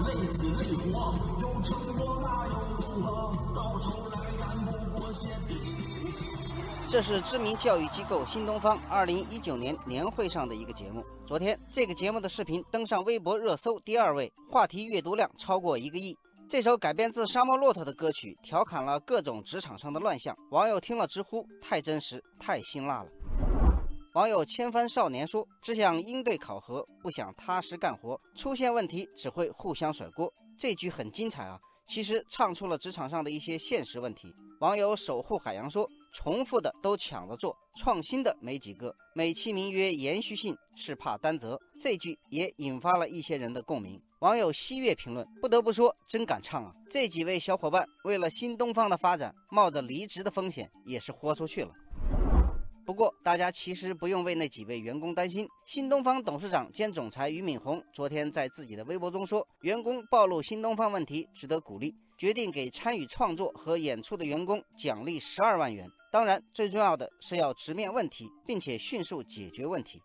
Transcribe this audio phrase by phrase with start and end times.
[0.00, 3.32] 累死累活，有成果那又如何？
[3.54, 5.56] 到头来干不过些屁。
[6.90, 11.02] 这是知名教育机构新东方二零一九年年会上的一个节目。
[11.26, 16.14] 昨天，这个节目的视频登上微博热搜第二位，话题阅读量超过一个亿。
[16.46, 20.36] 这首改编自《沙漠骆驼》的歌曲，调侃了各种职场上的乱象。
[20.50, 23.08] 网友听了直呼太真实，太辛辣了。
[24.14, 31.58] 网友千帆少年说：“只想应对考核，不想踏实干活，出现问题只会互相甩锅。”这句很精彩啊！
[31.86, 34.30] 其实唱出了职场上的一些现实问题。
[34.60, 38.94] 网友守护海洋说：“重复的都抢着做，创新的没几个。
[39.14, 43.98] 美其名曰延续性，是怕担责。”这句也引发了一些人的共鸣。
[44.20, 46.70] 网友西月评论：“不得不说，真敢唱啊！
[46.90, 51.72] 这几位小伙伴为了新东方的发展，冒着离职的风险，也是豁出去了。”
[52.84, 55.46] 不过，大家其实不用为那几位员工担心。
[55.66, 65.88] 新东方董事长兼总裁俞敏洪昨天在自己的微博中说：“员工暴露新东方问题值得鼓励，决定给参与创作和演出的员工奖励十二万元。
[66.10, 70.00] 当然，最重要的是要直面问题，并且迅速解决问题。”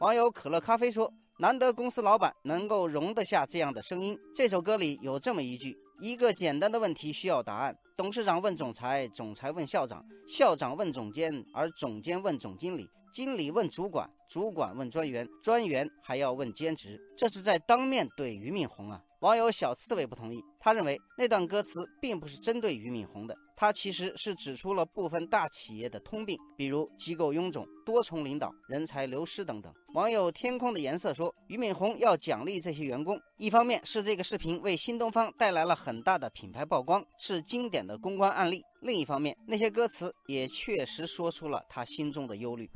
[0.00, 17.00] 网友可乐咖啡说：“难得公司老板能够容得下这样的声音。”这首歌里有这么一句：“一个简单的问题需要答案。”董事长问总裁，总裁问校长，校长问总监，而总监问总经理，经理问主管，主管问专员，专员还要问兼职。
[17.16, 19.00] 这是在当面对俞敏洪啊！
[19.20, 29.72] 网友小刺猬不同意，他认为那段歌词并不是针对俞敏洪的，他其实是指出了部分大企业的通病，比如机构臃肿、多重领导、人才流失等等。
[29.94, 42.70] 网友天空的颜色说，俞敏洪要奖励这些员工，一方面是这个视频为新东方带来了很大的品牌曝光，是经典的公关案例；另一方面，那些歌词也确实说出了他心中的忧虑。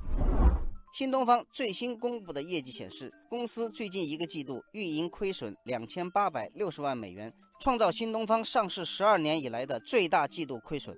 [0.92, 10.97] 新东方最新公布的业绩显示，公司最近一个季度运营亏损两千八百六十万美元，创造新东方上市十二年以来的最大季度亏损。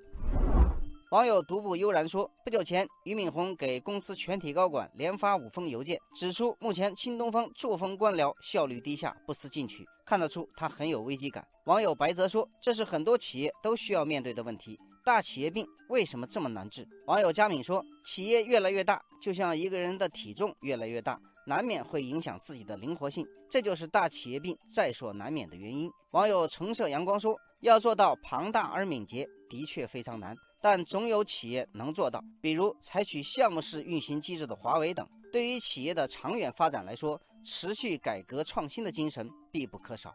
[1.10, 11.46] 网友独步悠然说，不久前，俞敏洪给公司全体高管连发五封邮件，指出目前新东方作风官僚，效率低下，不思进取，看得出他很有危机感。
[11.66, 14.80] 网友白泽说，这是很多企业都需要面对的问题。
[15.04, 16.86] 大企业病为什么这么难治？
[17.06, 35.04] 网友佳敏说：“企业越来越大，就像一个人的体重越来越大，难免会影响自己的灵活性，这就是大企业病在所难免的原因。”网友橙色阳光说：“要做到庞大而敏捷，的确非常难，但总有企业能做到，比如采取项目式运行机制的华为等。
[35.32, 40.14] 对于企业的长远发展来说，持续改革创新的精神必不可少。”